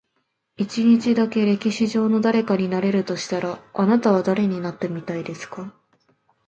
[0.57, 5.75] 一日だけ、歴史上の誰かになれるとしたら、あなたは誰になってみたいですか？